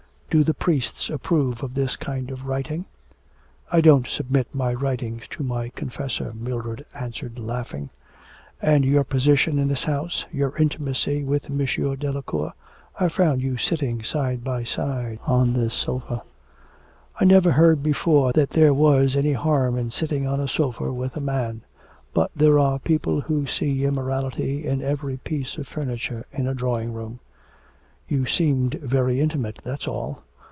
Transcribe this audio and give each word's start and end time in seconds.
Do 0.33 0.45
the 0.45 0.53
priests 0.53 1.09
approve 1.09 1.61
of 1.61 1.73
this 1.73 1.97
kind 1.97 2.31
of 2.31 2.45
writing?' 2.45 2.85
'I 3.69 3.81
don't 3.81 4.07
submit 4.07 4.55
my 4.55 4.73
writings 4.73 5.23
to 5.31 5.43
my 5.43 5.67
Confessor,' 5.67 6.31
Mildred 6.33 6.85
answered 6.95 7.37
laughing. 7.37 7.89
'And 8.61 8.85
your 8.85 9.03
position 9.03 9.59
in 9.59 9.67
this 9.67 9.83
house. 9.83 10.23
Your 10.31 10.55
intimacy 10.55 11.25
with 11.25 11.47
M. 11.49 11.57
Delacour. 11.97 12.53
I 12.97 13.09
found 13.09 13.41
you 13.41 13.57
sitting 13.57 14.03
side 14.03 14.41
by 14.41 14.63
side 14.63 15.19
on 15.27 15.51
this 15.51 15.73
sofa.' 15.73 16.23
'I 17.19 17.25
never 17.25 17.51
heard 17.51 17.83
before 17.83 18.31
that 18.31 18.51
there 18.51 18.73
was 18.73 19.17
any 19.17 19.33
harm 19.33 19.77
in 19.77 19.91
sitting 19.91 20.25
on 20.27 20.39
a 20.39 20.47
sofa 20.47 20.93
with 20.93 21.17
a 21.17 21.19
man. 21.19 21.59
But 22.13 22.31
there 22.33 22.57
are 22.57 22.79
people 22.79 23.19
who 23.19 23.47
see 23.47 23.83
immorality 23.83 24.65
in 24.65 24.81
every 24.81 25.17
piece 25.17 25.57
of 25.57 25.67
furniture 25.67 26.25
in 26.31 26.47
a 26.47 26.53
drawing 26.55 26.93
room.' 26.93 27.19
'You 28.07 28.25
seemed 28.25 28.73
very 28.73 29.21
intimate, 29.21 29.59
that's 29.63 29.87
all. 29.87 30.23